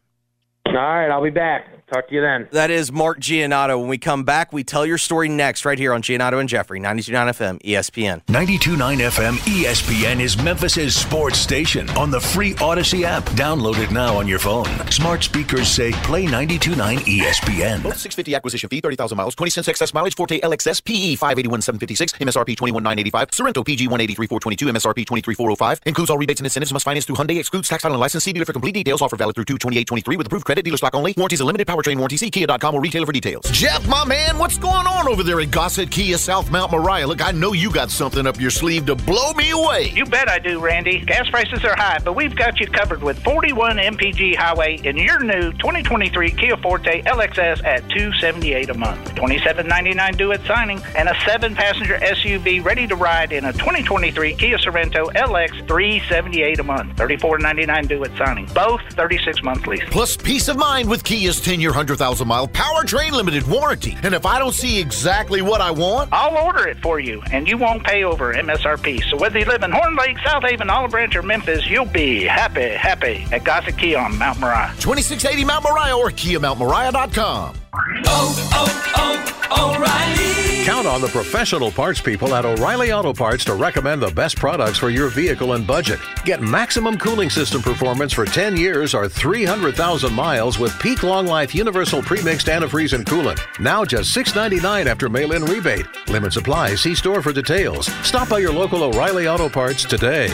[0.65, 1.67] All right, I'll be back.
[1.93, 2.47] Talk to you then.
[2.51, 3.79] That is Mark Giannotto.
[3.79, 6.79] When we come back, we tell your story next, right here on Giannotto and Jeffrey,
[6.79, 8.25] 92.9 FM, ESPN.
[8.25, 13.23] 92.9 FM ESPN is Memphis' sports station on the free Audacy app.
[13.37, 14.65] Download it now on your phone.
[14.89, 17.83] Smart speakers say play 92.9 ESPN.
[17.83, 22.57] Both 650 acquisition fee, 30,000 miles, 20 cents excess mileage, Forte LXS, PE 581,756, MSRP
[22.57, 25.81] 21,985, Sorento PG 183,422, MSRP 23,405.
[25.85, 28.23] Includes all rebates and incentives, must finance through Hyundai, excludes tax title and license.
[28.23, 29.03] See dealer for complete details.
[29.03, 31.13] Offer valid through 22823 with approved credit, dealer stock only.
[31.15, 32.17] Warranties are limited, powertrain warranty.
[32.17, 33.49] See Kia.com or retailer for details.
[33.51, 37.07] Jeff, my man, what's going on over there at Gossett Kia South Mount Moriah?
[37.07, 39.91] Look, I know you got something up your sleeve to blow me away.
[39.93, 40.99] You bet I do, Randy.
[40.99, 45.19] Gas prices are high, but we've got you covered with 41 MPG Highway in your
[45.19, 49.15] new 2023 Kia Forte LXS at 278 a month.
[49.15, 54.57] 27.99 due at signing, and a seven-passenger SUV ready to ride in a 2023 Kia
[54.57, 56.95] Sorento LX 378 a month.
[56.97, 58.45] 34.99 due at signing.
[58.53, 59.83] Both 36-month lease.
[59.89, 63.97] Plus peace of mind with Kia's 10-year, 100,000 mile powertrain limited warranty.
[64.03, 67.47] And if I don't see exactly what I want, I'll order it for you, and
[67.47, 69.03] you won't pay over MSRP.
[69.09, 72.23] So whether you live in Horn Lake, South Haven, Olive Branch, or Memphis, you'll be
[72.23, 74.71] happy, happy at Gossett Kia on Mount Moriah.
[74.79, 77.62] 2680 Mount Moriah or KiaMountMoriah.com.
[77.75, 84.01] Oh, oh, oh, Count on the professional parts people at O'Reilly Auto Parts to recommend
[84.01, 85.99] the best products for your vehicle and budget.
[86.23, 91.53] Get maximum cooling system performance for 10 years or 300,000 miles with peak long life
[91.53, 93.41] universal premixed antifreeze and coolant.
[93.59, 95.87] Now just $6.99 after mail in rebate.
[96.07, 96.75] Limit supply.
[96.75, 97.87] See store for details.
[98.05, 100.27] Stop by your local O'Reilly Auto Parts today.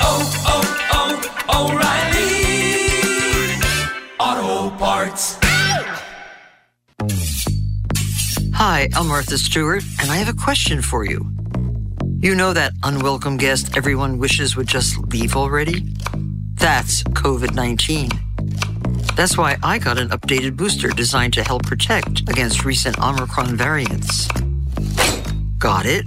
[0.00, 0.78] Oh, oh,
[8.70, 11.26] Hi, I'm Martha Stewart, and I have a question for you.
[12.18, 15.94] You know that unwelcome guest everyone wishes would just leave already?
[16.56, 18.10] That's COVID 19.
[19.16, 24.28] That's why I got an updated booster designed to help protect against recent Omicron variants.
[25.56, 26.04] Got it?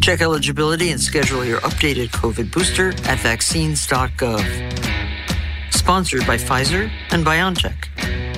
[0.00, 4.44] Check eligibility and schedule your updated COVID booster at vaccines.gov.
[5.74, 8.29] Sponsored by Pfizer and BioNTech.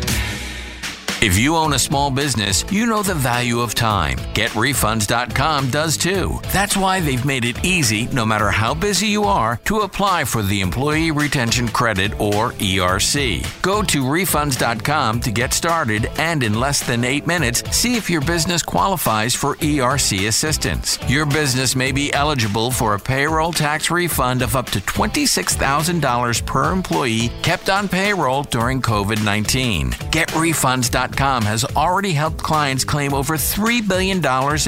[1.23, 4.16] If you own a small business, you know the value of time.
[4.35, 6.41] GetRefunds.com does too.
[6.53, 10.43] That's why they've made it easy, no matter how busy you are, to apply for
[10.43, 13.62] the Employee Retention Credit or ERC.
[13.62, 18.23] Go to refunds.com to get started and in less than eight minutes, see if your
[18.23, 20.99] business qualifies for ERC assistance.
[21.07, 26.73] Your business may be eligible for a payroll tax refund of up to $26,000 per
[26.73, 29.93] employee kept on payroll during COVID 19.
[30.11, 34.19] GetRefunds.com has already helped clients claim over $3 billion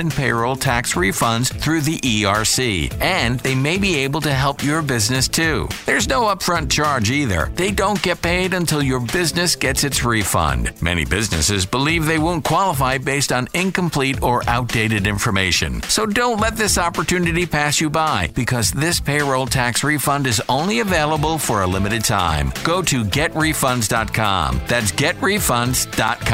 [0.01, 4.83] in payroll tax refunds through the ERC, and they may be able to help your
[4.83, 5.69] business too.
[5.87, 7.51] There's no upfront charge either.
[7.55, 10.73] They don't get paid until your business gets its refund.
[10.83, 15.83] Many businesses believe they won't qualify based on incomplete or outdated information.
[15.83, 20.81] So don't let this opportunity pass you by because this payroll tax refund is only
[20.81, 22.53] available for a limited time.
[22.65, 24.61] Go to getrefunds.com.
[24.67, 26.34] That's getrefunds.com.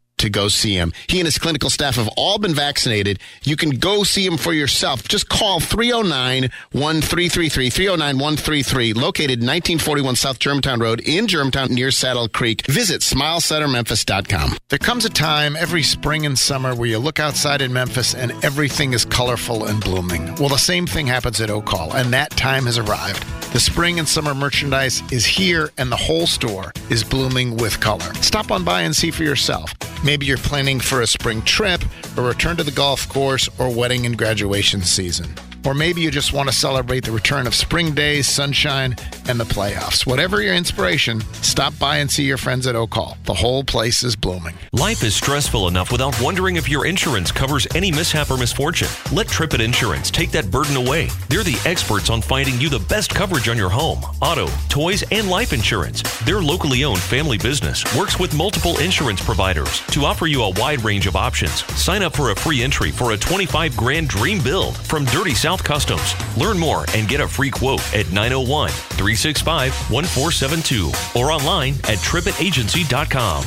[0.21, 0.93] to go see him.
[1.07, 3.19] He and his clinical staff have all been vaccinated.
[3.43, 5.07] You can go see him for yourself.
[5.07, 12.27] Just call 309 1333, 309 133, located 1941 South Germantown Road in Germantown near Saddle
[12.27, 12.65] Creek.
[12.67, 14.57] Visit smilecentermemphis.com.
[14.69, 18.31] There comes a time every spring and summer where you look outside in Memphis and
[18.43, 20.33] everything is colorful and blooming.
[20.35, 23.23] Well, the same thing happens at Oak Hall, and that time has arrived.
[23.53, 28.13] The spring and summer merchandise is here, and the whole store is blooming with color.
[28.21, 29.73] Stop on by and see for yourself.
[30.19, 31.81] You're planning for a spring trip,
[32.17, 35.33] a return to the golf course, or wedding and graduation season.
[35.65, 38.95] Or maybe you just want to celebrate the return of spring days, sunshine,
[39.27, 40.05] and the playoffs.
[40.05, 43.17] Whatever your inspiration, stop by and see your friends at Oak Hall.
[43.25, 44.55] The whole place is blooming.
[44.73, 48.87] Life is stressful enough without wondering if your insurance covers any mishap or misfortune.
[49.11, 51.09] Let Trippet Insurance take that burden away.
[51.29, 55.29] They're the experts on finding you the best coverage on your home, auto, toys, and
[55.29, 56.01] life insurance.
[56.25, 60.83] Their locally owned family business works with multiple insurance providers to offer you a wide
[60.83, 61.63] range of options.
[61.79, 65.50] Sign up for a free entry for a 25 grand dream build from Dirty South
[65.59, 66.15] Customs.
[66.37, 73.43] Learn more and get a free quote at 901 365 1472 or online at tripitagency.com.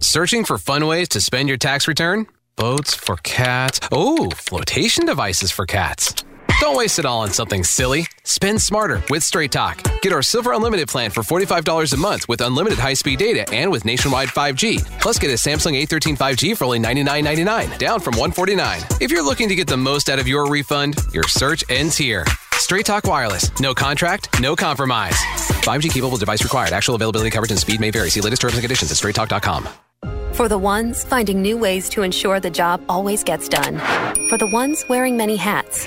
[0.00, 2.26] Searching for fun ways to spend your tax return?
[2.56, 3.80] Boats for cats.
[3.90, 6.14] Oh, flotation devices for cats.
[6.60, 8.06] Don't waste it all on something silly.
[8.24, 9.82] Spend smarter with Straight Talk.
[10.02, 13.70] Get our Silver Unlimited plan for $45 a month with unlimited high speed data and
[13.70, 15.00] with nationwide 5G.
[15.00, 18.80] Plus, get a Samsung A13 5G for only $99.99, down from 149.
[19.00, 22.24] If you're looking to get the most out of your refund, your search ends here.
[22.52, 23.50] Straight Talk Wireless.
[23.60, 25.16] No contract, no compromise.
[25.64, 26.72] 5G capable device required.
[26.72, 28.10] Actual availability, coverage, and speed may vary.
[28.10, 29.68] See latest terms and conditions at straighttalk.com.
[30.32, 33.78] For the ones finding new ways to ensure the job always gets done.
[34.28, 35.86] For the ones wearing many hats.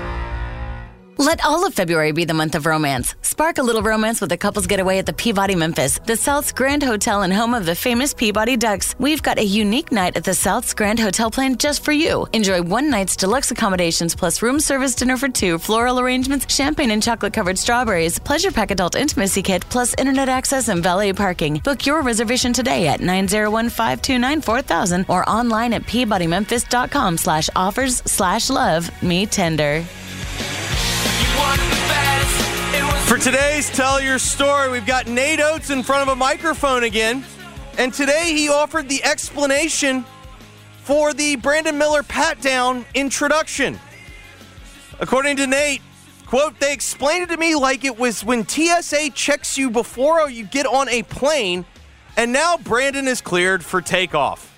[1.17, 3.15] Let all of February be the month of romance.
[3.21, 6.81] Spark a little romance with a couple's getaway at the Peabody Memphis, the South's Grand
[6.81, 8.95] Hotel and home of the famous Peabody Ducks.
[8.97, 12.25] We've got a unique night at the South's Grand Hotel planned just for you.
[12.33, 17.03] Enjoy one night's deluxe accommodations plus room service dinner for two, floral arrangements, champagne and
[17.03, 21.59] chocolate covered strawberries, pleasure pack adult intimacy kit, plus internet access and valet parking.
[21.63, 29.25] Book your reservation today at 901-529-4000 or online at peabodymemphis.com slash offers slash love me
[29.25, 29.83] tender.
[33.11, 37.25] For today's Tell Your Story, we've got Nate Oats in front of a microphone again.
[37.77, 40.05] And today he offered the explanation
[40.83, 43.77] for the Brandon Miller pat down introduction.
[45.01, 45.81] According to Nate,
[46.25, 50.45] quote, they explained it to me like it was when TSA checks you before you
[50.45, 51.65] get on a plane,
[52.15, 54.57] and now Brandon is cleared for takeoff.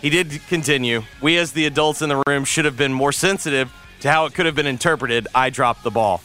[0.00, 1.02] He did continue.
[1.20, 3.70] We, as the adults in the room, should have been more sensitive
[4.00, 5.28] to how it could have been interpreted.
[5.34, 6.22] I dropped the ball.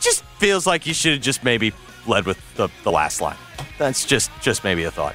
[0.00, 1.72] Just feels like you should have just maybe
[2.06, 3.36] led with the, the last line.
[3.78, 5.14] That's just just maybe a thought.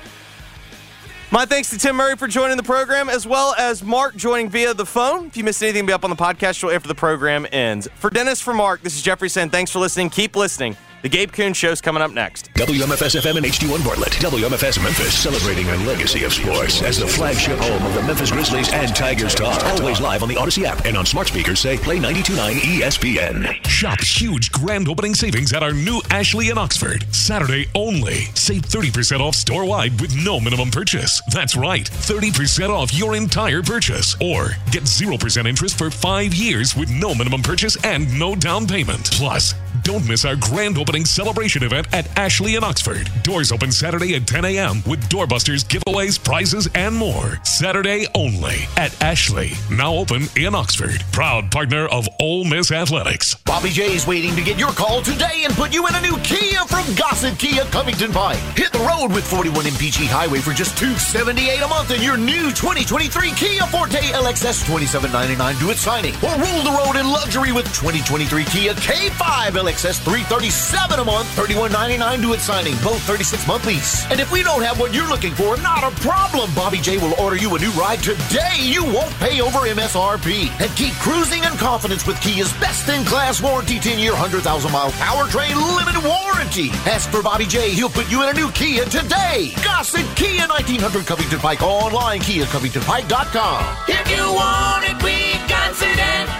[1.31, 4.73] My thanks to Tim Murray for joining the program, as well as Mark joining via
[4.73, 5.27] the phone.
[5.27, 7.87] If you missed anything, be up on the podcast show after the program ends.
[7.95, 10.09] For Dennis, for Mark, this is Jeffrey saying thanks for listening.
[10.09, 10.75] Keep listening.
[11.02, 12.54] The Gabe Kuhn Show's coming up next.
[12.56, 14.12] WMFS FM and HD1 Bartlett.
[14.20, 18.70] WMFS Memphis celebrating a legacy of sports as the flagship home of the Memphis Grizzlies
[18.74, 19.64] and Tigers talk.
[19.80, 23.66] Always live on the Audacy app and on smart speakers say play 92.9 ESPN.
[23.66, 27.06] Shop huge grand opening savings at our new Ashley in Oxford.
[27.16, 28.26] Saturday only.
[28.36, 31.22] Save 30% off store wide with no minimum purchase.
[31.32, 34.18] That's right, 30% off your entire purchase.
[34.20, 39.12] Or get 0% interest for five years with no minimum purchase and no down payment.
[39.12, 43.07] Plus, don't miss our grand opening celebration event at Ashley in Oxford.
[43.21, 44.81] Doors open Saturday at 10 a.m.
[44.87, 47.37] with doorbusters, giveaways, prizes, and more.
[47.43, 51.03] Saturday only at Ashley, now open in Oxford.
[51.11, 53.35] Proud partner of Ole Miss Athletics.
[53.45, 56.17] Bobby J is waiting to get your call today and put you in a new
[56.23, 58.39] Kia from Gossett Kia Covington Pike.
[58.57, 62.49] Hit the road with 41 MPG Highway for just 278 a month in your new
[62.49, 66.15] 2023 Kia Forte LXS $27.99 due at signing.
[66.25, 72.21] Or rule the road in luxury with 2023 Kia K5 LXS 337 a month, $31.99
[72.21, 72.75] due at signing.
[72.84, 74.05] Both 36 month lease.
[74.11, 76.53] And if we don't have what you're looking for, not a problem.
[76.53, 78.57] Bobby J will order you a new ride today.
[78.59, 80.49] You won't pay over MSRP.
[80.61, 84.91] And keep cruising in confidence with Kia's best in class warranty 10 year, 100,000 mile
[84.91, 86.69] powertrain limited warranty.
[86.89, 87.71] Ask for Bobby J.
[87.71, 89.53] He'll put you in a new Kia today.
[89.63, 93.77] Gossett Kia 1900 Covington Pike online, KiaCovingtonPike.com.
[93.88, 96.38] If you want it, we got it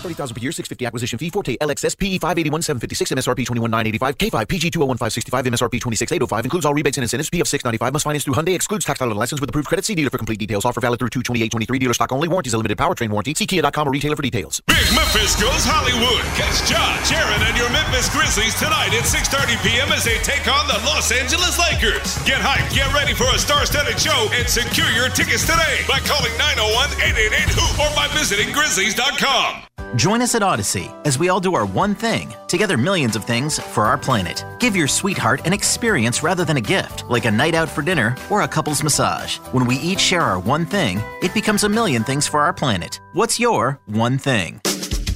[0.00, 4.70] 30000 per year, 650 acquisition fee, Forte LXS PE 581 756, MSRP 21985, K5 PG
[4.70, 8.84] 201565, MSRP 26805, includes all rebates and incentives, PF 695, must finance through Hyundai, excludes
[8.84, 9.84] tax title and license with approved credit.
[9.84, 10.64] See dealer for complete details.
[10.64, 13.34] Offer valid through 22823, dealer stock only, warranties a limited powertrain warranty.
[13.34, 14.60] See Kia.com or retailer for details.
[14.66, 16.24] Big Memphis goes Hollywood.
[16.36, 19.90] Catch Josh, Aaron, and your Memphis Grizzlies tonight at 6.30 p.m.
[19.92, 22.16] as they take on the Los Angeles Lakers.
[22.24, 26.32] Get hyped, get ready for a star-studded show, and secure your tickets today by calling
[26.38, 29.70] 901-888-HOOP or by visiting Grizzlies.com.
[29.96, 33.58] Join us at Audacy as we all do our one thing, together millions of things
[33.58, 34.44] for our planet.
[34.60, 38.16] Give your sweetheart an experience rather than a gift, like a night out for dinner
[38.30, 39.38] or a couple's massage.
[39.52, 43.00] When we each share our one thing, it becomes a million things for our planet.
[43.14, 44.60] What's your one thing?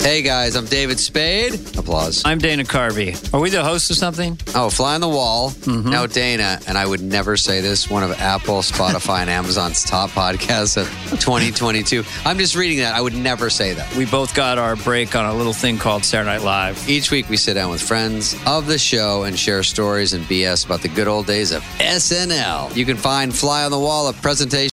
[0.04, 1.54] Hey guys, I'm David Spade.
[1.78, 2.20] Applause.
[2.26, 3.32] I'm Dana Carvey.
[3.32, 4.38] Are we the host of something?
[4.54, 5.48] Oh, Fly on the Wall.
[5.48, 5.88] Mm-hmm.
[5.88, 10.10] Now, Dana, and I would never say this, one of Apple, Spotify, and Amazon's top
[10.10, 10.86] podcasts of
[11.20, 12.04] 2022.
[12.26, 12.94] I'm just reading that.
[12.94, 13.96] I would never say that.
[13.96, 16.86] We both got our break on a little thing called Saturday Night Live.
[16.86, 20.66] Each week we sit down with friends of the show and share stories and BS
[20.66, 22.76] about the good old days of SNL.
[22.76, 24.73] You can find Fly on the Wall, a presentation.